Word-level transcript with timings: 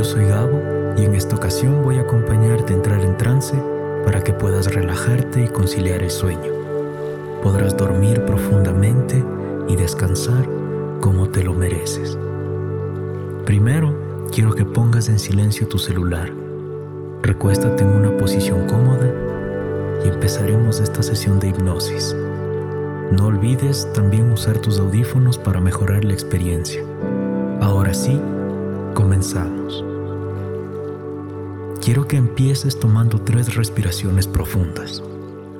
yo 0.00 0.04
soy 0.04 0.24
Gabo 0.24 0.58
y 0.96 1.04
en 1.04 1.14
esta 1.14 1.36
ocasión 1.36 1.82
voy 1.82 1.98
a 1.98 2.00
acompañarte 2.00 2.72
a 2.72 2.76
entrar 2.76 3.04
en 3.04 3.18
trance 3.18 3.54
para 4.06 4.24
que 4.24 4.32
puedas 4.32 4.72
relajarte 4.72 5.44
y 5.44 5.48
conciliar 5.48 6.02
el 6.02 6.10
sueño. 6.10 6.54
Podrás 7.42 7.76
dormir 7.76 8.24
profundamente 8.24 9.22
y 9.68 9.76
descansar 9.76 10.48
como 11.02 11.28
te 11.28 11.44
lo 11.44 11.52
mereces. 11.52 12.16
Primero, 13.44 13.94
quiero 14.32 14.54
que 14.54 14.64
pongas 14.64 15.10
en 15.10 15.18
silencio 15.18 15.68
tu 15.68 15.78
celular. 15.78 16.32
Recuéstate 17.20 17.84
en 17.84 17.90
una 17.90 18.16
posición 18.16 18.66
cómoda 18.68 19.12
y 20.02 20.08
empezaremos 20.08 20.80
esta 20.80 21.02
sesión 21.02 21.38
de 21.40 21.48
hipnosis. 21.48 22.16
No 23.12 23.26
olvides 23.26 23.86
también 23.92 24.32
usar 24.32 24.56
tus 24.60 24.78
audífonos 24.80 25.36
para 25.36 25.60
mejorar 25.60 26.06
la 26.06 26.14
experiencia. 26.14 26.82
Ahora 27.60 27.92
sí, 27.92 28.18
comenzamos. 28.94 29.89
Quiero 31.82 32.06
que 32.06 32.18
empieces 32.18 32.78
tomando 32.78 33.22
tres 33.22 33.54
respiraciones 33.54 34.26
profundas, 34.26 35.02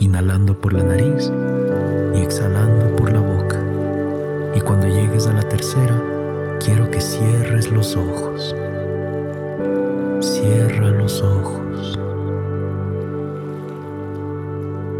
inhalando 0.01 0.55
por 0.55 0.75
la 0.75 0.83
nariz 0.83 1.33
y 2.15 2.19
exhalando 2.19 2.95
por 2.95 3.11
la 3.11 3.21
boca. 3.21 3.59
Y 4.55 4.61
cuando 4.61 4.87
llegues 4.87 5.27
a 5.27 5.33
la 5.33 5.43
tercera, 5.43 5.99
quiero 6.63 6.91
que 6.91 7.01
cierres 7.01 7.73
los 7.73 7.97
ojos. 7.97 8.55
Cierra 10.21 10.91
los 10.91 11.23
ojos. 11.23 11.99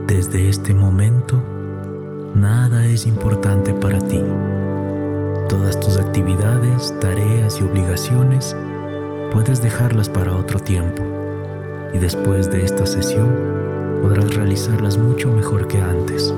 Desde 0.07 0.49
este 0.49 0.73
momento, 0.73 1.39
nada 2.35 2.87
es 2.87 3.07
importante 3.07 3.75
para 3.75 3.99
ti. 3.99 4.23
Todas 5.51 5.79
tus 5.81 5.99
actividades, 5.99 6.99
tareas 6.99 7.61
y 7.61 7.65
obligaciones 7.65 8.57
puedes 9.31 9.63
dejarlas 9.63 10.09
para 10.09 10.35
otro 10.35 10.59
tiempo 10.59 11.20
y 11.93 11.99
después 11.99 12.51
de 12.51 12.65
esta 12.65 12.87
sesión 12.87 13.29
podrás 14.03 14.35
realizarlas 14.35 14.99
mucho 14.99 15.29
mejor 15.31 15.69
que 15.69 15.81
antes. 15.81 16.35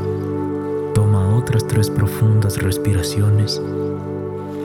Toma 0.94 1.36
otras 1.36 1.66
tres 1.66 1.90
profundas 1.90 2.60
respiraciones 2.62 3.60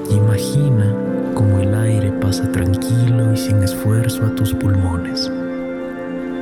imagina 0.10 0.96
cómo 1.34 1.60
el 1.60 1.74
aire 1.76 2.12
pasa 2.14 2.52
tranquilo 2.52 3.34
y 3.34 3.38
sin 3.38 3.62
esfuerzo 3.64 4.26
a 4.26 4.36
tus 4.36 4.54
pulmones, 4.54 5.32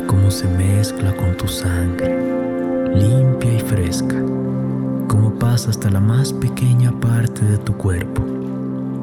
cómo 0.08 0.30
se 0.32 0.48
mezcla 0.48 1.16
con 1.16 1.36
tu 1.36 1.48
sangre, 1.48 2.94
limpia 2.94 3.54
y 3.54 3.60
fresca 3.60 4.16
cómo 5.08 5.34
pasa 5.40 5.70
hasta 5.70 5.90
la 5.90 6.00
más 6.00 6.34
pequeña 6.34 6.92
parte 7.00 7.44
de 7.46 7.58
tu 7.58 7.78
cuerpo, 7.78 8.24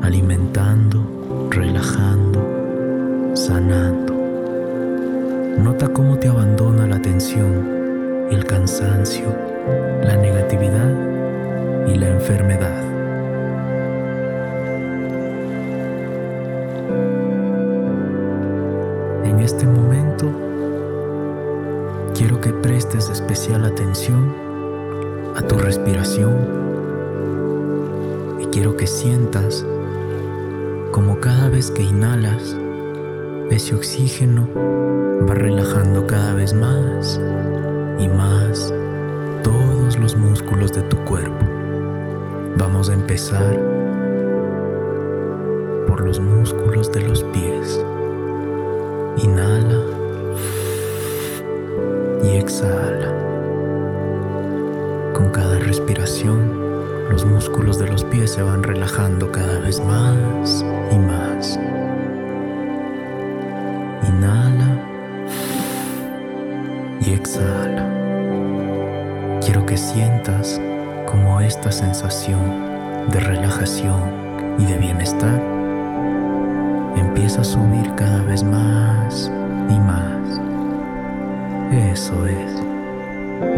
alimentando, 0.03 1.49
relajando, 1.51 3.33
sanando. 3.35 4.22
Nota 5.59 5.89
cómo 5.89 6.19
te 6.19 6.29
abandona 6.29 6.87
la 6.87 7.01
tensión, 7.01 8.29
el 8.31 8.45
cansancio, 8.45 9.27
la 10.03 10.17
negatividad 10.17 10.91
y 11.87 11.97
la 11.97 12.09
enfermedad. 12.09 12.83
En 19.25 19.41
este 19.41 19.67
momento, 19.67 20.31
quiero 22.15 22.41
que 22.41 22.53
prestes 22.53 23.09
especial 23.11 23.65
atención 23.65 24.35
a 25.37 25.43
tu 25.43 25.59
respiración 25.59 26.37
y 28.41 28.47
quiero 28.47 28.77
que 28.77 28.87
sientas 28.87 29.65
como 30.91 31.21
cada 31.21 31.49
vez 31.49 31.71
que 31.71 31.83
inhalas, 31.83 32.57
ese 33.51 33.75
oxígeno 33.75 34.49
va 35.29 35.35
relajando 35.35 36.07
cada 36.07 36.35
vez 36.35 36.55
más 36.55 37.21
y 37.99 38.09
más 38.09 38.73
todos 39.43 39.99
los 39.99 40.17
músculos 40.17 40.73
de 40.73 40.83
tu 40.83 40.97
cuerpo. 41.05 41.45
Vamos 42.57 42.91
a 42.91 42.95
empezar 42.95 43.59
por 45.87 46.01
los 46.01 46.21
músculos 46.21 46.91
de 46.93 47.01
los 47.03 47.23
pies. 47.25 47.85
Inhala 49.17 49.83
y 52.25 52.37
exhala. 52.37 53.13
Con 55.13 55.31
cada 55.31 55.59
respiración, 55.59 56.63
los 57.11 57.25
músculos 57.25 57.79
de 57.79 57.89
los 57.89 58.05
pies 58.05 58.33
se 58.33 58.43
van 58.43 58.63
relajando 58.63 59.31
cada 59.31 59.59
vez 59.61 59.81
más 59.81 60.65
y 60.91 60.99
más. 60.99 61.32
Y 67.05 67.13
exhala. 67.13 67.89
Quiero 69.41 69.67
que 69.67 69.77
sientas 69.77 70.61
como 71.07 71.41
esta 71.41 71.73
sensación 71.73 73.09
de 73.11 73.21
relajación 73.21 74.01
y 74.59 74.65
de 74.67 74.79
bienestar 74.79 75.41
empieza 76.97 77.41
a 77.41 77.45
subir 77.45 77.93
cada 77.97 78.23
vez 78.23 78.43
más 78.45 79.31
y 79.69 79.79
más. 79.79 80.41
Eso 81.73 82.27
es. 82.27 82.63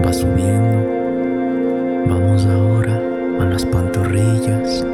Va 0.04 0.12
subiendo 0.12 1.04
Vamos 2.06 2.44
ahora 2.44 3.00
a 3.41 3.44
las 3.47 3.65
pantorrillas. 3.65 4.84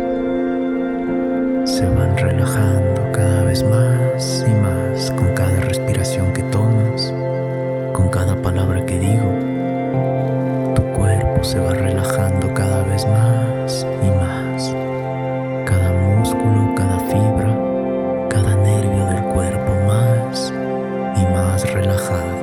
Se 1.65 1.87
van 1.89 2.17
relajando 2.17 3.11
cada 3.13 3.45
vez 3.45 3.65
más 3.65 4.47
y 4.47 4.55
más 4.55 5.11
con 5.11 5.35
cada 5.35 5.61
respiración 5.61 6.33
que 6.33 6.43
tomas, 6.45 7.13
con 8.01 8.09
cada 8.09 8.35
palabra 8.35 8.87
que 8.87 8.99
digo. 8.99 9.31
Tu 10.75 10.83
cuerpo 10.99 11.45
se 11.45 11.59
va 11.59 11.75
relajando 11.75 12.53
cada 12.55 12.83
vez 12.85 13.07
más 13.07 13.87
y 14.03 14.11
más. 14.23 14.75
Cada 15.67 15.93
músculo, 15.93 16.75
cada 16.75 16.99
fibra, 16.99 17.55
cada 18.31 18.57
nervio 18.57 19.05
del 19.05 19.23
cuerpo 19.35 19.73
más 19.87 20.51
y 21.15 21.25
más 21.27 21.71
relajado. 21.71 22.39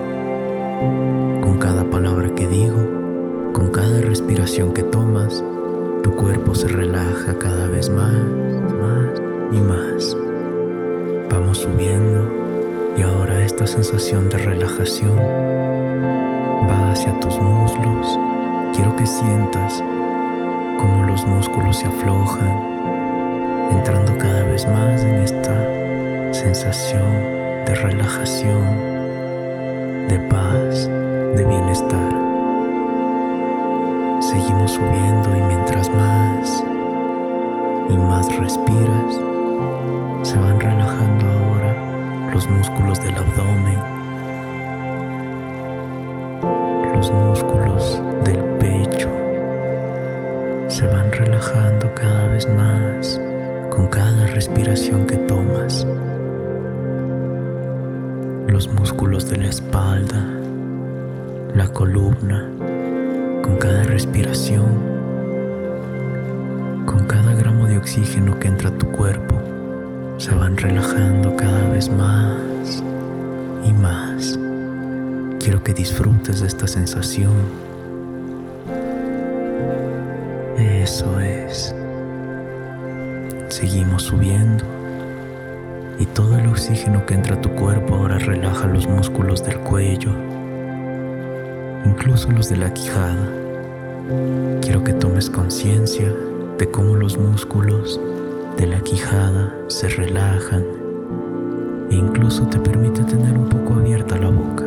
Con 1.42 1.58
cada 1.58 1.84
palabra 1.86 2.30
que 2.36 2.48
digo, 2.48 3.52
con 3.52 3.72
cada 3.72 4.00
respiración 4.02 4.74
que 4.74 4.84
tomas, 4.84 5.44
tu 6.04 6.16
cuerpo 6.16 6.54
se 6.54 6.68
relaja 6.68 7.34
cada 7.40 7.66
vez 7.68 7.90
más, 7.90 8.14
más 8.14 9.22
y 9.52 9.58
más. 9.58 10.16
Vamos 11.32 11.58
subiendo 11.58 12.30
y 12.96 13.02
ahora 13.02 13.44
esta 13.44 13.66
sensación 13.66 14.30
de 14.30 14.38
relajación 14.38 15.47
va 16.70 16.92
hacia 16.92 17.14
tus 17.20 17.40
muslos. 17.40 18.20
Quiero 18.74 18.96
que 18.96 19.06
sientas 19.06 19.84
cómo 20.78 21.04
los 21.04 21.26
músculos 21.26 21.78
se 21.78 21.88
aflojan, 21.88 22.60
entrando 23.72 24.18
cada 24.18 24.44
vez 24.44 24.68
más 24.68 25.04
en 25.04 25.16
esta 25.16 26.34
sensación 26.34 27.12
de 27.66 27.76
relajación, 27.76 28.64
de 30.08 30.20
paz, 30.30 30.88
de 31.36 31.46
bienestar. 31.46 32.14
Seguimos 34.22 34.72
subiendo 34.72 35.36
y 35.38 35.42
mientras 35.42 35.90
más 35.90 36.64
y 37.90 37.98
más 37.98 38.36
respiras, 38.38 39.16
se 40.24 40.38
van 40.38 40.60
relajando 40.60 41.26
ahora 41.26 41.76
los 42.34 42.50
músculos 42.50 43.02
del 43.02 43.16
abdomen, 43.16 43.97
los 46.98 47.12
músculos 47.12 48.02
del 48.24 48.42
pecho, 48.58 49.08
se 50.68 50.88
van 50.88 51.12
relajando 51.12 51.94
cada 51.94 52.28
vez 52.30 52.50
más 52.50 53.22
con 53.70 53.86
cada 53.88 54.26
respiración 54.26 55.06
que 55.06 55.16
tomas. 55.16 55.86
Los 58.48 58.68
músculos 58.68 59.30
de 59.30 59.38
la 59.38 59.50
espalda, 59.50 60.26
la 61.54 61.68
columna, 61.68 62.50
con 63.44 63.58
cada 63.58 63.84
respiración, 63.84 64.82
con 66.88 67.06
cada 67.06 67.36
gramo 67.36 67.68
de 67.68 67.78
oxígeno 67.78 68.40
que 68.40 68.48
entra 68.48 68.70
a 68.70 68.78
tu 68.78 68.88
cuerpo, 68.88 69.36
se 70.18 70.34
van 70.34 70.58
relajando 70.58 71.36
cada 71.36 71.70
vez 71.70 71.92
más 71.92 72.84
y 73.64 73.72
más. 73.72 74.40
Quiero 75.40 75.64
que 75.64 75.74
disfrutes 75.74 76.42
de 76.42 76.48
esta 76.48 76.68
sensación. 76.68 77.32
Eso 80.58 81.20
es. 81.20 81.76
Seguimos 83.48 84.04
subiendo 84.04 84.66
y 86.00 86.06
todo 86.06 86.38
el 86.38 86.48
oxígeno 86.48 87.06
que 87.06 87.14
entra 87.14 87.36
a 87.36 87.42
tu 87.42 87.50
cuerpo 87.52 87.96
ahora 87.96 88.18
relaja 88.20 88.68
los 88.68 88.88
músculos 88.88 89.44
del 89.44 89.60
cuello, 89.60 90.12
incluso 91.86 92.32
los 92.32 92.50
de 92.50 92.58
la 92.58 92.74
quijada. 92.74 93.30
Quiero 94.62 94.84
que 94.84 94.94
tomes 94.94 95.30
conciencia 95.30 96.14
de 96.58 96.70
cómo 96.70 96.96
los 96.96 97.18
músculos 97.18 98.00
de 98.58 98.68
la 98.68 98.80
quijada 98.82 99.56
se 99.68 99.88
relajan 99.90 100.66
e 101.90 101.96
incluso 101.96 102.48
te 102.48 102.60
permite 102.60 103.04
tener 103.04 103.38
un 103.38 103.48
poco 103.50 103.76
abierta 103.76 104.18
la 104.18 104.30
boca 104.30 104.67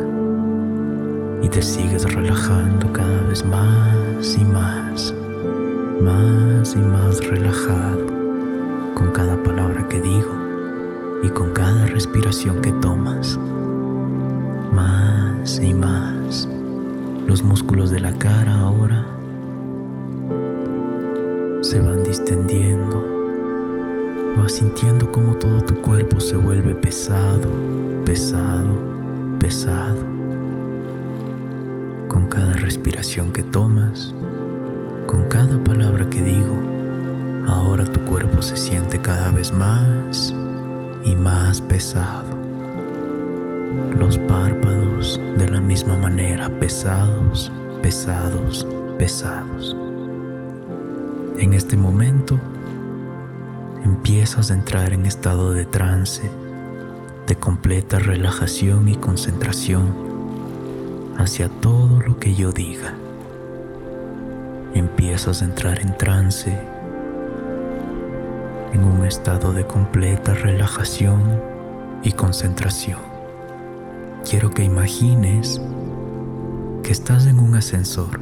y 1.41 1.49
te 1.49 1.61
sigues 1.61 2.11
relajando 2.13 2.91
cada 2.93 3.21
vez 3.23 3.43
más 3.45 4.37
y 4.37 4.45
más, 4.45 5.13
más 6.01 6.75
y 6.75 6.79
más 6.79 7.25
relajado 7.27 8.05
con 8.95 9.11
cada 9.11 9.41
palabra 9.41 9.87
que 9.87 9.99
digo 10.01 10.41
y 11.23 11.29
con 11.29 11.51
cada 11.51 11.85
respiración 11.87 12.61
que 12.61 12.71
tomas. 12.73 13.39
Más 14.73 15.59
y 15.59 15.73
más. 15.73 16.47
Los 17.27 17.43
músculos 17.43 17.91
de 17.91 17.99
la 17.99 18.13
cara 18.13 18.59
ahora 18.59 19.05
se 21.61 21.79
van 21.79 22.03
distendiendo. 22.03 23.05
Vas 24.37 24.53
sintiendo 24.53 25.11
como 25.11 25.35
todo 25.35 25.61
tu 25.61 25.75
cuerpo 25.81 26.19
se 26.19 26.37
vuelve 26.37 26.73
pesado, 26.75 27.49
pesado, 28.05 29.37
pesado. 29.39 30.20
Cada 32.31 32.53
respiración 32.53 33.33
que 33.33 33.43
tomas, 33.43 34.15
con 35.05 35.25
cada 35.25 35.61
palabra 35.65 36.09
que 36.09 36.21
digo, 36.21 36.55
ahora 37.45 37.83
tu 37.83 37.99
cuerpo 38.05 38.41
se 38.41 38.55
siente 38.55 39.01
cada 39.01 39.31
vez 39.31 39.51
más 39.51 40.33
y 41.03 41.13
más 41.13 41.59
pesado. 41.59 42.37
Los 43.99 44.17
párpados 44.17 45.19
de 45.37 45.49
la 45.49 45.59
misma 45.59 45.97
manera, 45.97 46.47
pesados, 46.57 47.51
pesados, 47.81 48.65
pesados. 48.97 49.75
En 51.37 51.53
este 51.53 51.75
momento 51.75 52.39
empiezas 53.83 54.51
a 54.51 54.53
entrar 54.53 54.93
en 54.93 55.05
estado 55.05 55.51
de 55.51 55.65
trance, 55.65 56.31
de 57.27 57.35
completa 57.35 57.99
relajación 57.99 58.87
y 58.87 58.95
concentración 58.95 60.10
hacia 61.17 61.49
todo 61.49 61.99
lo 61.99 62.19
que 62.19 62.35
yo 62.35 62.51
diga. 62.51 62.95
Empiezas 64.73 65.41
a 65.41 65.45
entrar 65.45 65.79
en 65.79 65.97
trance 65.97 66.57
en 68.73 68.83
un 68.83 69.05
estado 69.05 69.53
de 69.53 69.65
completa 69.65 70.33
relajación 70.33 71.41
y 72.03 72.13
concentración. 72.13 72.99
Quiero 74.29 74.51
que 74.51 74.63
imagines 74.63 75.61
que 76.83 76.91
estás 76.91 77.25
en 77.25 77.39
un 77.39 77.55
ascensor. 77.55 78.21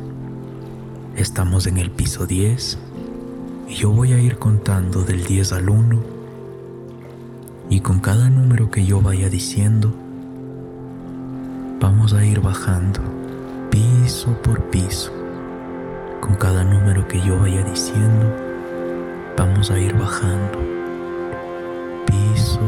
Estamos 1.15 1.67
en 1.67 1.77
el 1.77 1.91
piso 1.91 2.25
10 2.25 2.77
y 3.67 3.73
yo 3.75 3.91
voy 3.91 4.13
a 4.13 4.19
ir 4.19 4.37
contando 4.37 5.03
del 5.03 5.23
10 5.23 5.53
al 5.53 5.69
1 5.69 5.99
y 7.69 7.81
con 7.81 7.99
cada 7.99 8.29
número 8.29 8.71
que 8.71 8.85
yo 8.85 9.01
vaya 9.01 9.29
diciendo 9.29 9.93
vamos 11.79 12.13
a 12.13 12.25
ir 12.25 12.41
bajando 12.41 12.99
piso 13.69 14.33
por 14.41 14.61
piso. 14.69 15.11
Con 16.19 16.35
cada 16.35 16.63
número 16.63 17.07
que 17.07 17.21
yo 17.21 17.39
vaya 17.39 17.63
diciendo 17.63 18.35
vamos 19.37 19.71
a 19.71 19.79
ir 19.79 19.93
bajando 19.93 20.59
piso 22.05 22.59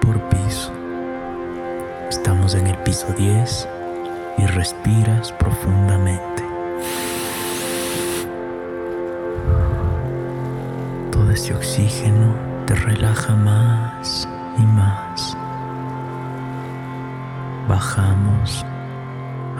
por 0.00 0.20
piso. 0.28 0.72
Estamos 2.10 2.54
en 2.54 2.66
el 2.66 2.76
piso 2.78 3.06
10 3.16 3.68
y 4.38 4.46
respiras 4.46 5.32
profundamente. 5.32 6.42
Todo 11.10 11.30
ese 11.30 11.54
oxígeno 11.54 12.34
te 12.66 12.74
relaja 12.74 13.34
más 13.34 14.28
y 14.58 14.62
más. 14.62 15.36
Bajamos 17.68 18.64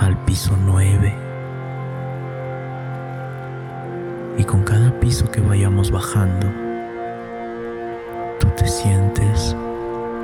al 0.01 0.17
piso 0.25 0.57
9 0.65 1.15
y 4.39 4.45
con 4.45 4.63
cada 4.63 4.91
piso 5.01 5.31
que 5.31 5.41
vayamos 5.41 5.91
bajando, 5.91 6.47
tú 8.39 8.47
te 8.57 8.67
sientes 8.67 9.55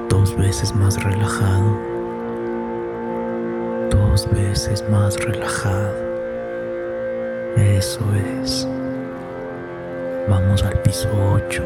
dos 0.08 0.36
veces 0.36 0.74
más 0.74 1.02
relajado, 1.02 1.76
dos 3.90 4.30
veces 4.30 4.82
más 4.88 5.16
relajado. 5.16 5.92
Eso 7.56 8.00
es. 8.40 8.68
Vamos 10.28 10.62
al 10.62 10.80
piso 10.82 11.08
8, 11.34 11.62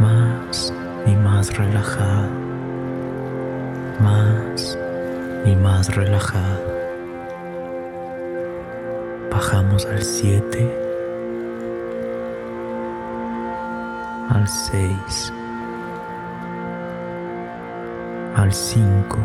más 0.00 0.74
y 1.06 1.14
más 1.14 1.56
relajado, 1.56 2.28
más 4.00 4.78
y 5.44 5.54
más 5.56 5.94
relajado. 5.94 6.76
Bajamos 9.30 9.84
al 9.86 10.02
7 10.02 10.86
al 14.30 14.48
6, 14.48 15.32
al 18.34 18.52
5, 18.52 19.18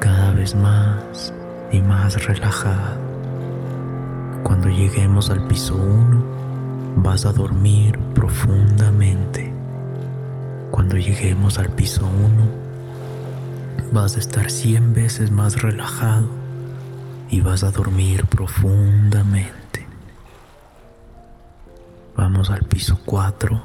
cada 0.00 0.32
vez 0.32 0.54
más 0.54 1.32
y 1.70 1.80
más 1.80 2.22
relajado. 2.26 2.98
Cuando 4.42 4.68
lleguemos 4.68 5.30
al 5.30 5.46
piso 5.46 5.76
1, 5.76 6.24
vas 6.96 7.24
a 7.24 7.32
dormir 7.32 7.98
profundamente. 8.14 9.52
Cuando 10.70 10.96
lleguemos 10.96 11.58
al 11.58 11.70
piso 11.70 12.04
1, 12.04 12.63
vas 13.94 14.16
a 14.16 14.18
estar 14.18 14.50
100 14.50 14.92
veces 14.92 15.30
más 15.30 15.62
relajado 15.62 16.26
y 17.30 17.40
vas 17.40 17.62
a 17.62 17.70
dormir 17.70 18.26
profundamente. 18.26 19.86
Vamos 22.16 22.50
al 22.50 22.64
piso 22.64 22.98
4 23.06 23.62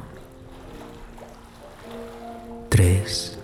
3, 2.70 3.40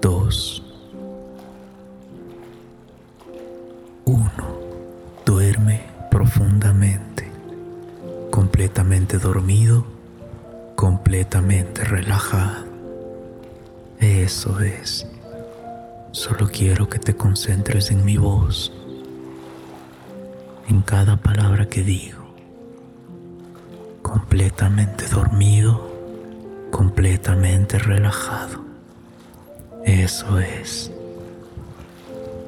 2, 0.00 0.62
1. 4.04 4.30
Duerme 5.26 5.82
profundamente, 6.08 7.28
completamente 8.30 9.18
dormido, 9.18 9.84
completamente 10.76 11.82
relajado. 11.82 12.65
Eso 14.00 14.60
es. 14.60 15.06
Solo 16.12 16.48
quiero 16.48 16.88
que 16.88 16.98
te 16.98 17.16
concentres 17.16 17.90
en 17.90 18.04
mi 18.04 18.16
voz, 18.16 18.72
en 20.68 20.82
cada 20.82 21.16
palabra 21.16 21.68
que 21.68 21.82
digo, 21.82 22.34
completamente 24.02 25.06
dormido 25.08 25.96
completamente 26.76 27.78
relajado. 27.78 28.64
Eso 29.84 30.38
es. 30.38 30.90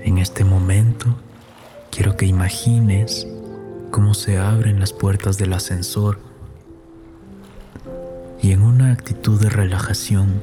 En 0.01 0.19
este 0.19 0.45
momento 0.45 1.07
quiero 1.91 2.17
que 2.17 2.27
imagines 2.27 3.27
cómo 3.91 4.15
se 4.15 4.39
abren 4.39 4.81
las 4.81 4.93
puertas 4.93 5.39
del 5.39 5.53
ascensor 5.55 6.19
y 8.43 8.53
en 8.53 8.63
una 8.63 8.93
actitud 8.93 9.41
de 9.41 9.49
relajación 9.49 10.43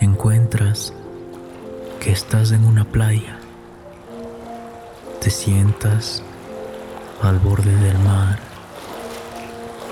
encuentras 0.00 0.92
que 2.00 2.12
estás 2.12 2.50
en 2.52 2.64
una 2.64 2.84
playa. 2.84 3.38
Te 5.20 5.30
sientas 5.30 6.22
al 7.22 7.38
borde 7.38 7.74
del 7.76 7.98
mar 8.00 8.38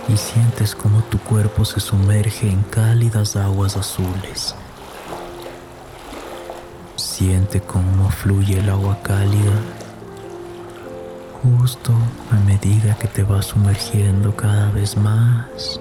y 0.09 0.17
sientes 0.17 0.75
como 0.75 1.03
tu 1.05 1.19
cuerpo 1.19 1.65
se 1.65 1.81
sumerge 1.81 2.49
en 2.51 2.63
cálidas 2.63 3.37
aguas 3.37 3.77
azules. 3.77 4.55
Siente 6.97 7.61
cómo 7.61 8.11
fluye 8.11 8.59
el 8.59 8.69
agua 8.69 8.99
cálida 9.03 9.53
justo 11.43 11.93
a 12.31 12.37
medida 12.37 12.97
que 12.97 13.09
te 13.09 13.23
vas 13.25 13.47
sumergiendo 13.47 14.35
cada 14.37 14.71
vez 14.71 14.97
más 14.97 15.81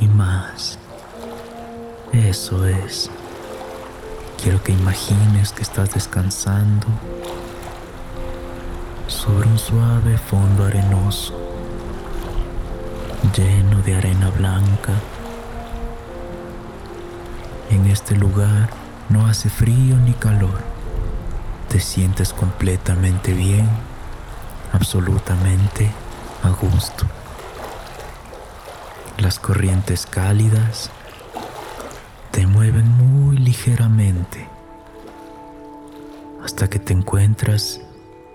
y 0.00 0.06
más. 0.08 0.78
Eso 2.12 2.66
es. 2.66 3.10
Quiero 4.44 4.62
que 4.62 4.72
imagines 4.72 5.52
que 5.52 5.62
estás 5.62 5.94
descansando 5.94 6.86
sobre 9.06 9.48
un 9.48 9.58
suave 9.58 10.18
fondo 10.18 10.66
arenoso 10.66 11.32
lleno 13.34 13.80
de 13.80 13.96
arena 13.96 14.28
blanca. 14.28 14.92
En 17.70 17.86
este 17.86 18.16
lugar 18.16 18.68
no 19.08 19.26
hace 19.26 19.48
frío 19.48 19.96
ni 19.96 20.12
calor. 20.12 20.60
Te 21.70 21.80
sientes 21.80 22.34
completamente 22.34 23.32
bien, 23.32 23.66
absolutamente 24.74 25.90
a 26.42 26.50
gusto. 26.50 27.06
Las 29.16 29.38
corrientes 29.38 30.04
cálidas 30.04 30.90
te 32.34 32.48
mueven 32.48 32.88
muy 32.88 33.36
ligeramente 33.36 34.48
hasta 36.42 36.68
que 36.68 36.80
te 36.80 36.92
encuentras 36.92 37.80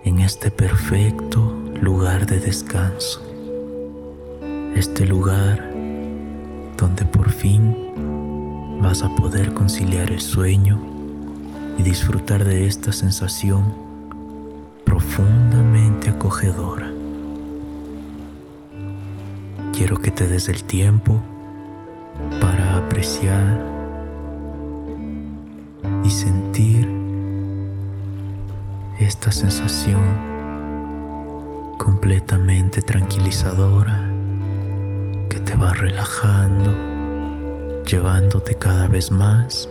en 0.05 0.19
este 0.19 0.51
perfecto 0.51 1.53
lugar 1.81 2.25
de 2.25 2.39
descanso. 2.39 3.21
Este 4.73 5.05
lugar 5.05 5.69
donde 6.77 7.03
por 7.03 7.29
fin 7.29 8.79
vas 8.81 9.03
a 9.03 9.13
poder 9.15 9.53
conciliar 9.53 10.09
el 10.11 10.21
sueño 10.21 10.79
y 11.77 11.83
disfrutar 11.83 12.45
de 12.45 12.67
esta 12.67 12.93
sensación 12.93 13.73
profundamente 14.85 16.09
acogedora. 16.09 16.89
Quiero 19.73 19.97
que 19.97 20.11
te 20.11 20.25
des 20.25 20.47
el 20.47 20.63
tiempo 20.63 21.21
para 22.39 22.77
apreciar 22.77 23.78
y 26.09 26.11
sentir 26.11 26.89
esta 28.99 29.31
sensación 29.31 30.01
completamente 31.77 32.81
tranquilizadora 32.81 34.09
que 35.29 35.39
te 35.39 35.55
va 35.55 35.71
relajando, 35.71 36.73
llevándote 37.83 38.55
cada 38.55 38.87
vez 38.87 39.11
más 39.11 39.69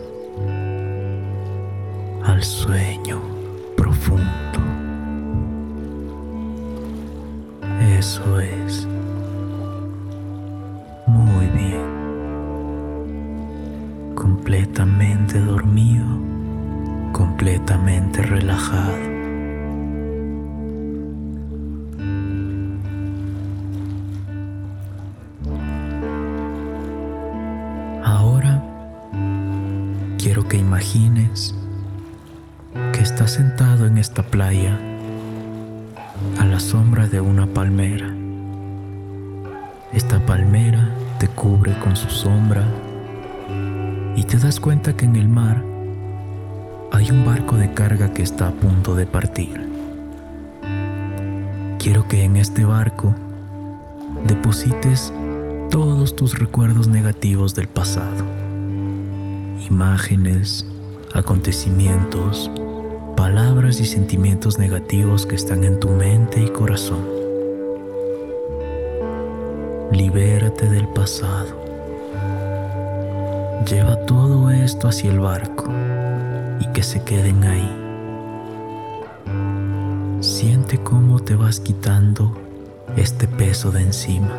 al 2.22 2.44
sueño 2.44 3.20
profundo. 3.76 4.60
Eso 7.98 8.38
es. 8.38 8.86
Muy 11.08 11.46
bien. 11.48 11.98
Completamente 14.14 15.40
dormido, 15.40 16.27
completamente 17.12 18.22
relajado. 18.22 19.18
que 30.48 30.56
imagines 30.56 31.54
que 32.92 33.00
estás 33.00 33.32
sentado 33.32 33.86
en 33.86 33.98
esta 33.98 34.22
playa 34.22 34.78
a 36.38 36.44
la 36.46 36.58
sombra 36.58 37.06
de 37.06 37.20
una 37.20 37.46
palmera. 37.46 38.14
Esta 39.92 40.24
palmera 40.24 40.88
te 41.18 41.28
cubre 41.28 41.78
con 41.80 41.96
su 41.96 42.08
sombra 42.08 42.64
y 44.16 44.22
te 44.24 44.38
das 44.38 44.58
cuenta 44.58 44.96
que 44.96 45.04
en 45.04 45.16
el 45.16 45.28
mar 45.28 45.67
un 47.12 47.24
barco 47.24 47.56
de 47.56 47.72
carga 47.72 48.12
que 48.12 48.22
está 48.22 48.48
a 48.48 48.52
punto 48.52 48.94
de 48.94 49.06
partir. 49.06 49.68
Quiero 51.78 52.06
que 52.08 52.24
en 52.24 52.36
este 52.36 52.64
barco 52.64 53.14
deposites 54.26 55.12
todos 55.70 56.16
tus 56.16 56.38
recuerdos 56.38 56.88
negativos 56.88 57.54
del 57.54 57.68
pasado 57.68 58.24
imágenes, 59.68 60.64
acontecimientos, 61.12 62.50
palabras 63.16 63.80
y 63.80 63.84
sentimientos 63.84 64.58
negativos 64.58 65.26
que 65.26 65.34
están 65.34 65.64
en 65.64 65.78
tu 65.78 65.90
mente 65.90 66.40
y 66.40 66.48
corazón. 66.48 67.06
Libérate 69.92 70.68
del 70.68 70.88
pasado. 70.88 71.62
Lleva 73.68 73.96
todo 74.06 74.50
esto 74.50 74.88
hacia 74.88 75.10
el 75.10 75.20
barco 75.20 75.70
y 76.60 76.66
que 76.72 76.82
se 76.82 77.02
queden 77.02 77.44
ahí. 77.44 77.70
Siente 80.20 80.78
cómo 80.78 81.20
te 81.20 81.34
vas 81.34 81.60
quitando 81.60 82.36
este 82.96 83.28
peso 83.28 83.70
de 83.70 83.82
encima. 83.82 84.34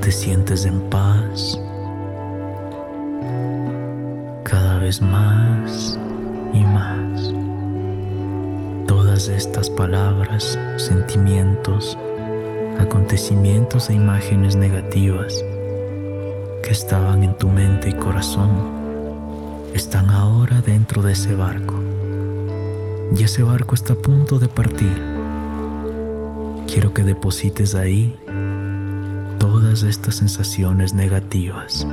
Te 0.00 0.12
sientes 0.12 0.64
en 0.64 0.80
paz 0.90 1.58
más 5.02 5.98
y 6.54 6.64
más. 6.64 7.34
Todas 8.86 9.28
estas 9.28 9.68
palabras, 9.68 10.58
sentimientos, 10.78 11.98
acontecimientos 12.78 13.90
e 13.90 13.94
imágenes 13.94 14.56
negativas 14.56 15.44
que 16.62 16.70
estaban 16.70 17.22
en 17.22 17.36
tu 17.36 17.48
mente 17.50 17.90
y 17.90 17.92
corazón 17.92 18.77
están 19.74 20.10
ahora 20.10 20.60
dentro 20.60 21.02
de 21.02 21.12
ese 21.12 21.34
barco. 21.34 21.74
Y 23.16 23.22
ese 23.22 23.42
barco 23.42 23.74
está 23.74 23.94
a 23.94 23.96
punto 23.96 24.38
de 24.38 24.48
partir. 24.48 25.02
Quiero 26.66 26.92
que 26.92 27.02
deposites 27.02 27.74
ahí 27.74 28.16
todas 29.38 29.82
estas 29.82 30.16
sensaciones 30.16 30.94
negativas. 30.94 31.86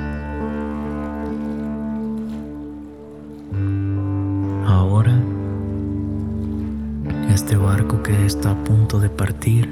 este 7.45 7.57
barco 7.57 8.01
que 8.01 8.25
está 8.25 8.51
a 8.51 8.63
punto 8.63 8.99
de 8.99 9.09
partir 9.09 9.69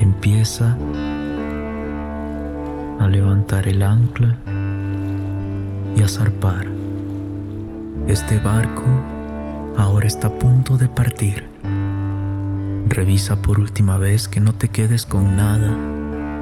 empieza 0.00 0.78
levantar 3.06 3.68
el 3.68 3.82
ancla 3.82 4.36
y 5.94 6.02
a 6.02 6.08
zarpar. 6.08 6.66
Este 8.08 8.40
barco 8.40 8.82
ahora 9.76 10.08
está 10.08 10.26
a 10.26 10.38
punto 10.38 10.76
de 10.76 10.88
partir. 10.88 11.46
Revisa 12.88 13.40
por 13.42 13.60
última 13.60 13.98
vez 13.98 14.26
que 14.26 14.40
no 14.40 14.54
te 14.54 14.68
quedes 14.70 15.06
con 15.06 15.36
nada 15.36 15.76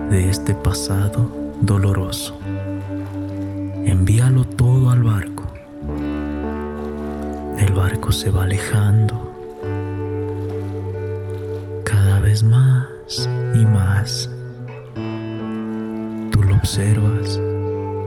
de 0.08 0.30
este 0.30 0.54
pasado 0.54 1.30
doloroso. 1.60 2.38
Envíalo 3.84 4.44
todo 4.44 4.90
al 4.90 5.02
barco 5.02 5.36
el 7.58 7.72
barco 7.72 8.12
se 8.12 8.30
va 8.30 8.44
alejando 8.44 9.32
cada 11.84 12.20
vez 12.20 12.42
más 12.42 13.28
y 13.54 13.64
más. 13.64 14.30
Observas 16.76 17.40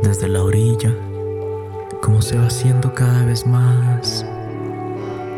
desde 0.03 0.27
la 0.27 0.43
orilla, 0.43 0.93
como 2.03 2.21
se 2.21 2.37
va 2.37 2.45
haciendo 2.45 2.93
cada 2.93 3.25
vez 3.25 3.47
más 3.47 4.23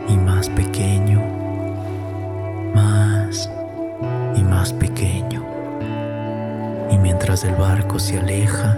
y 0.09 0.17
más 0.17 0.49
pequeño, 0.49 1.21
más 2.75 3.49
y 4.35 4.43
más 4.43 4.73
pequeño. 4.73 5.45
Y 6.91 6.97
mientras 6.97 7.45
el 7.45 7.55
barco 7.55 7.99
se 7.99 8.19
aleja, 8.19 8.75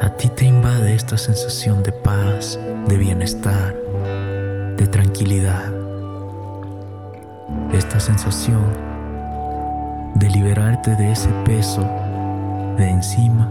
a 0.00 0.08
ti 0.16 0.30
te 0.30 0.46
invade 0.46 0.94
esta 0.94 1.18
sensación 1.18 1.82
de 1.82 1.92
paz, 1.92 2.58
de 2.88 2.96
bienestar, 2.96 3.76
de 4.78 4.86
tranquilidad. 4.86 5.74
Esta 7.74 8.00
sensación 8.00 8.64
de 10.14 10.30
liberarte 10.30 10.96
de 10.96 11.12
ese 11.12 11.28
peso 11.44 12.05
de 12.76 12.88
encima 12.90 13.50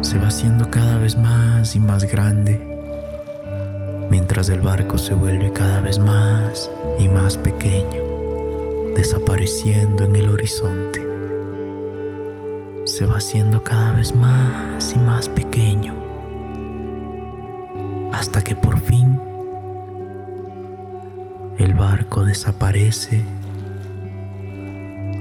se 0.00 0.18
va 0.18 0.28
haciendo 0.28 0.70
cada 0.70 0.98
vez 0.98 1.16
más 1.16 1.74
y 1.76 1.80
más 1.80 2.04
grande 2.04 2.60
mientras 4.10 4.48
el 4.48 4.60
barco 4.60 4.98
se 4.98 5.14
vuelve 5.14 5.52
cada 5.52 5.80
vez 5.80 5.98
más 5.98 6.70
y 6.98 7.08
más 7.08 7.36
pequeño, 7.36 8.94
desapareciendo 8.94 10.04
en 10.04 10.16
el 10.16 10.28
horizonte. 10.28 11.04
Se 12.84 13.06
va 13.06 13.16
haciendo 13.16 13.62
cada 13.62 13.92
vez 13.92 14.14
más 14.14 14.94
y 14.94 14.98
más 14.98 15.28
pequeño 15.28 15.94
hasta 18.12 18.42
que 18.42 18.54
por 18.54 18.78
fin 18.80 19.20
el 21.58 21.74
barco 21.74 22.24
desaparece 22.24 23.24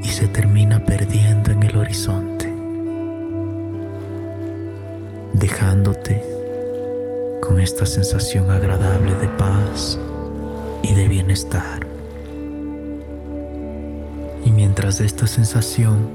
y 0.03 0.07
se 0.07 0.27
termina 0.27 0.83
perdiendo 0.85 1.51
en 1.51 1.63
el 1.63 1.77
horizonte, 1.77 2.32
dejándote 5.43 6.23
con 7.41 7.59
esta 7.59 7.85
sensación 7.85 8.49
agradable 8.49 9.13
de 9.15 9.27
paz 9.27 9.99
y 10.81 10.93
de 10.93 11.09
bienestar. 11.09 11.85
Y 14.45 14.51
mientras 14.51 15.01
esta 15.01 15.27
sensación 15.27 16.07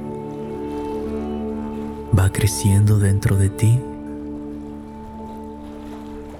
va 2.19 2.33
creciendo 2.33 2.99
dentro 2.99 3.37
de 3.37 3.51
ti, 3.51 3.79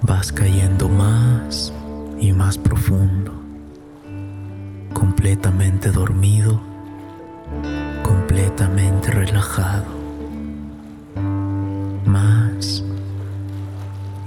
vas 0.01 0.31
cayendo 0.31 0.89
más 0.89 1.71
y 2.19 2.31
más 2.31 2.57
profundo, 2.57 3.33
completamente 4.95 5.91
dormido, 5.91 6.59
completamente 8.01 9.11
relajado, 9.11 9.99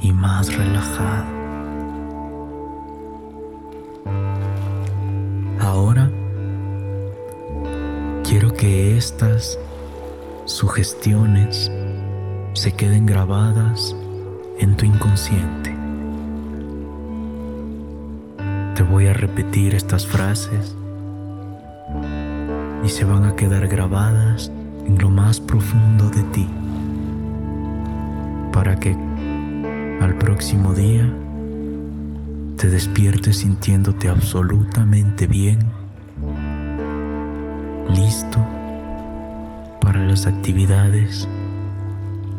y 0.00 0.12
más 0.12 0.54
relajado. 0.54 1.26
Ahora 5.60 6.10
quiero 8.24 8.52
que 8.54 8.96
estas 8.96 9.58
sugestiones 10.46 11.70
se 12.54 12.72
queden 12.72 13.04
grabadas 13.04 13.94
en 14.58 14.76
tu 14.76 14.86
inconsciente. 14.86 15.74
Te 18.74 18.82
voy 18.82 19.08
a 19.08 19.12
repetir 19.12 19.74
estas 19.74 20.06
frases 20.06 20.74
y 22.82 22.88
se 22.88 23.04
van 23.04 23.24
a 23.24 23.36
quedar 23.36 23.68
grabadas 23.68 24.50
en 24.86 24.98
lo 24.98 25.10
más 25.10 25.38
profundo 25.38 26.08
de 26.08 26.22
ti 26.24 26.48
para 28.52 28.76
que 28.76 28.96
al 30.00 30.14
próximo 30.18 30.74
día 30.74 31.10
te 32.56 32.68
despiertes 32.68 33.38
sintiéndote 33.38 34.08
absolutamente 34.08 35.26
bien, 35.26 35.58
listo 37.88 38.38
para 39.80 40.04
las 40.04 40.26
actividades 40.26 41.28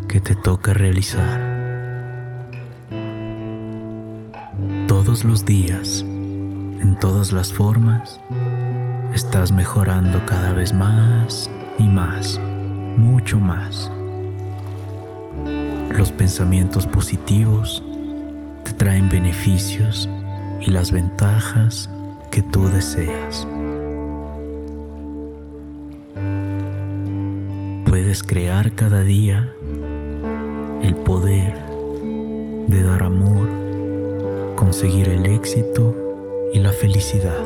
que 0.08 0.22
te 0.22 0.36
toca 0.36 0.74
realizar. 0.74 1.52
Todos 4.88 5.26
los 5.26 5.46
días, 5.46 6.02
en 6.04 6.98
todas 7.00 7.32
las 7.32 7.52
formas, 7.52 8.22
estás 9.14 9.52
mejorando 9.52 10.26
cada 10.26 10.54
vez 10.54 10.74
más 10.74 11.50
y 11.80 11.84
más, 11.84 12.40
mucho 12.98 13.40
más. 13.40 13.93
Los 15.98 16.12
pensamientos 16.12 16.88
positivos 16.88 17.84
te 18.64 18.74
traen 18.74 19.10
beneficios 19.10 20.10
y 20.60 20.72
las 20.72 20.92
ventajas 20.92 21.88
que 22.32 22.42
tú 22.42 22.68
deseas. 22.68 23.48
Puedes 27.86 28.24
crear 28.24 28.72
cada 28.74 29.02
día 29.02 29.54
el 30.82 30.96
poder 30.96 31.54
de 32.68 32.84
dar 32.84 33.04
amor, 33.04 33.48
conseguir 34.56 35.10
el 35.10 35.28
éxito 35.28 35.96
y 36.54 36.60
la 36.60 36.72
felicidad. 36.72 37.40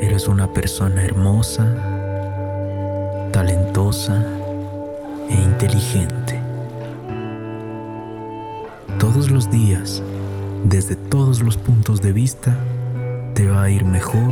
Eres 0.00 0.28
una 0.28 0.52
persona 0.52 1.04
hermosa, 1.04 1.66
talentosa 3.32 4.24
e 5.28 5.34
inteligente. 5.34 6.37
Todos 8.98 9.30
los 9.30 9.48
días, 9.48 10.02
desde 10.64 10.96
todos 10.96 11.40
los 11.40 11.56
puntos 11.56 12.02
de 12.02 12.12
vista, 12.12 12.58
te 13.34 13.48
va 13.48 13.62
a 13.62 13.70
ir 13.70 13.84
mejor, 13.84 14.28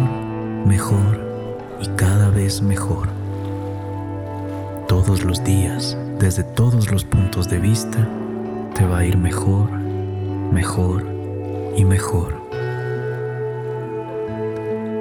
mejor 0.66 1.20
y 1.80 1.86
cada 1.96 2.30
vez 2.30 2.62
mejor. 2.62 3.06
Todos 4.88 5.22
los 5.22 5.44
días, 5.44 5.96
desde 6.18 6.42
todos 6.42 6.90
los 6.90 7.04
puntos 7.04 7.48
de 7.48 7.60
vista, 7.60 8.08
te 8.74 8.84
va 8.84 8.98
a 8.98 9.04
ir 9.04 9.16
mejor, 9.16 9.70
mejor 9.70 11.06
y 11.76 11.84
mejor. 11.84 12.34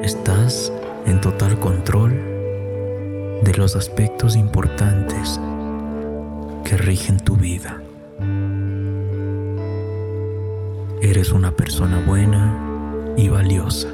Estás 0.03 0.71
en 1.07 1.19
total 1.21 1.59
control 1.59 2.11
de 3.43 3.53
los 3.57 3.75
aspectos 3.75 4.35
importantes 4.35 5.39
que 6.63 6.77
rigen 6.77 7.17
tu 7.17 7.35
vida. 7.35 7.81
Eres 11.05 11.31
una 11.31 11.51
persona 11.51 12.03
buena 12.03 13.13
y 13.15 13.29
valiosa. 13.29 13.89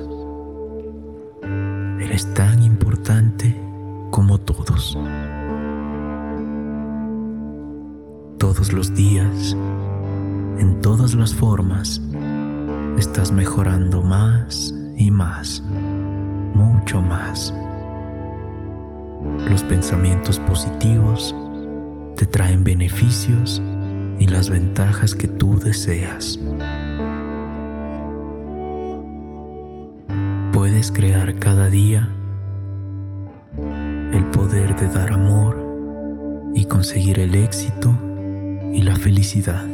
Eres 2.00 2.34
tan 2.34 2.64
importante 2.64 3.54
como 4.12 4.38
todos. 4.38 4.98
Todos 8.38 8.72
los 8.72 8.96
días, 8.96 9.58
en 10.58 10.80
todas 10.82 11.14
las 11.14 11.36
formas, 11.36 12.02
estás 12.98 13.34
mejorando 13.34 14.02
más 14.02 14.74
y 14.96 15.12
más 15.12 15.62
mucho 16.56 17.02
más. 17.02 17.54
Los 19.50 19.64
pensamientos 19.64 20.40
positivos 20.40 21.36
te 22.16 22.26
traen 22.26 22.64
beneficios 22.64 23.62
y 24.18 24.28
las 24.28 24.50
ventajas 24.50 25.14
que 25.14 25.28
tú 25.28 25.60
deseas. 25.60 26.40
Puedes 30.62 30.92
crear 30.92 31.40
cada 31.40 31.72
día 31.72 32.08
el 34.14 34.24
poder 34.26 34.76
de 34.76 34.90
dar 34.90 35.12
amor 35.12 35.58
y 36.54 36.66
conseguir 36.66 37.18
el 37.18 37.34
éxito 37.34 37.98
y 38.72 38.84
la 38.84 38.96
felicidad. 38.96 39.66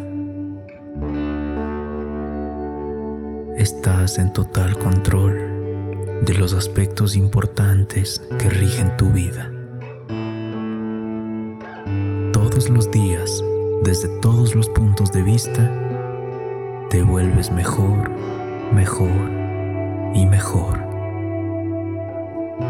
Estás 3.57 4.17
en 4.17 4.31
total 4.31 4.77
control 4.77 6.21
de 6.21 6.33
los 6.35 6.53
aspectos 6.53 7.17
importantes 7.17 8.21
que 8.39 8.49
rigen 8.49 8.95
tu 8.95 9.09
vida. 9.09 9.51
Todos 12.31 12.69
los 12.69 12.89
días, 12.91 13.43
desde 13.83 14.07
todos 14.21 14.55
los 14.55 14.69
puntos 14.69 15.11
de 15.11 15.21
vista, 15.21 15.69
te 16.89 17.03
vuelves 17.03 17.51
mejor, 17.51 18.09
mejor 18.73 19.46
y 20.17 20.25
mejor. 20.25 20.79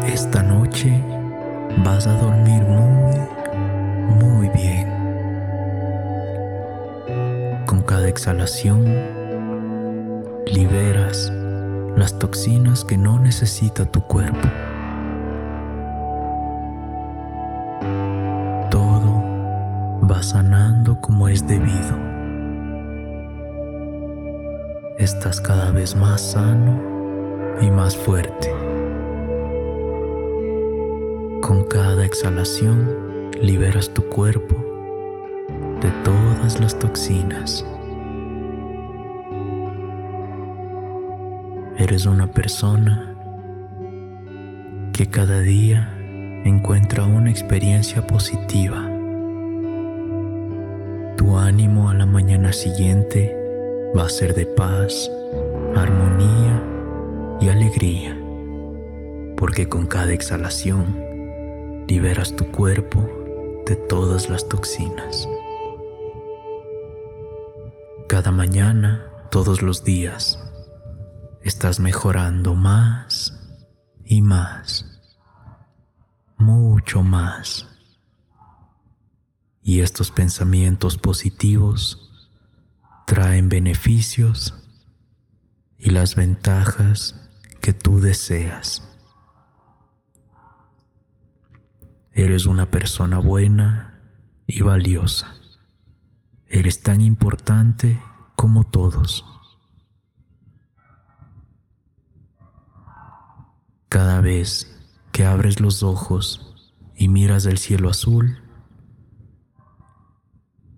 Esta 0.06 0.42
noche 0.42 0.92
vas 1.82 2.06
a 2.06 2.12
dormir 2.18 2.62
muy, 2.62 3.16
muy 4.22 4.48
bien. 4.50 4.86
Con 7.64 7.80
cada 7.82 8.06
exhalación 8.08 8.84
liberas 10.46 11.32
las 11.96 12.18
toxinas 12.18 12.84
que 12.84 12.98
no 12.98 13.18
necesita 13.18 13.86
tu 13.86 14.02
cuerpo. 14.02 14.48
Todo 18.70 19.24
va 20.08 20.22
sanando 20.22 21.00
como 21.00 21.28
es 21.28 21.46
debido. 21.46 21.96
Estás 24.98 25.40
cada 25.40 25.70
vez 25.70 25.96
más 25.96 26.20
sano 26.20 26.97
y 27.60 27.70
más 27.70 27.96
fuerte. 27.96 28.52
Con 31.40 31.64
cada 31.68 32.04
exhalación 32.04 33.30
liberas 33.40 33.90
tu 33.90 34.02
cuerpo 34.08 34.56
de 35.80 35.90
todas 36.04 36.60
las 36.60 36.78
toxinas. 36.78 37.64
Eres 41.76 42.06
una 42.06 42.26
persona 42.26 43.14
que 44.92 45.06
cada 45.06 45.40
día 45.40 45.94
encuentra 46.44 47.04
una 47.04 47.30
experiencia 47.30 48.06
positiva. 48.06 48.84
Tu 51.16 51.36
ánimo 51.36 51.88
a 51.88 51.94
la 51.94 52.06
mañana 52.06 52.52
siguiente 52.52 53.34
va 53.96 54.06
a 54.06 54.08
ser 54.08 54.34
de 54.34 54.46
paz, 54.46 55.10
armonía 55.76 56.67
y 57.40 57.48
alegría, 57.48 58.18
porque 59.36 59.68
con 59.68 59.86
cada 59.86 60.12
exhalación 60.12 61.84
liberas 61.86 62.34
tu 62.34 62.50
cuerpo 62.50 63.08
de 63.64 63.76
todas 63.76 64.28
las 64.28 64.48
toxinas. 64.48 65.28
Cada 68.08 68.32
mañana, 68.32 69.06
todos 69.30 69.62
los 69.62 69.84
días, 69.84 70.38
estás 71.42 71.78
mejorando 71.78 72.54
más 72.54 73.38
y 74.04 74.20
más, 74.20 75.00
mucho 76.36 77.02
más. 77.02 77.68
Y 79.62 79.80
estos 79.80 80.10
pensamientos 80.10 80.98
positivos 80.98 82.32
traen 83.06 83.48
beneficios 83.48 84.54
y 85.78 85.90
las 85.90 86.16
ventajas 86.16 87.27
que 87.60 87.72
tú 87.72 88.00
deseas. 88.00 88.82
Eres 92.12 92.46
una 92.46 92.70
persona 92.70 93.18
buena 93.18 94.00
y 94.46 94.62
valiosa. 94.62 95.34
Eres 96.46 96.82
tan 96.82 97.00
importante 97.00 98.02
como 98.34 98.64
todos. 98.64 99.24
Cada 103.88 104.20
vez 104.20 104.74
que 105.12 105.24
abres 105.24 105.60
los 105.60 105.82
ojos 105.82 106.72
y 106.96 107.08
miras 107.08 107.46
el 107.46 107.58
cielo 107.58 107.90
azul, 107.90 108.42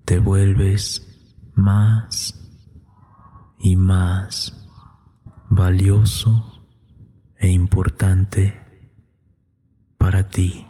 te 0.04 0.18
vuelves 0.18 1.06
más 1.54 2.34
y 3.58 3.76
más 3.76 4.68
valioso 5.48 6.59
e 7.40 7.48
importante 7.48 8.60
para 9.96 10.28
ti. 10.28 10.66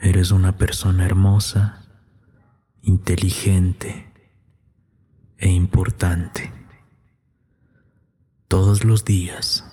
Eres 0.00 0.32
una 0.32 0.56
persona 0.58 1.06
hermosa, 1.06 1.86
inteligente 2.82 4.12
e 5.38 5.48
importante. 5.48 6.52
Todos 8.48 8.84
los 8.84 9.04
días, 9.04 9.64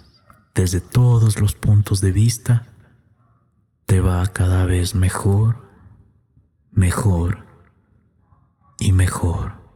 desde 0.53 0.79
todos 0.79 1.41
los 1.41 1.55
puntos 1.55 2.01
de 2.01 2.11
vista, 2.11 2.67
te 3.85 3.99
va 3.99 4.27
cada 4.27 4.65
vez 4.65 4.93
mejor, 4.93 5.67
mejor 6.71 7.47
y 8.79 8.91
mejor. 8.91 9.66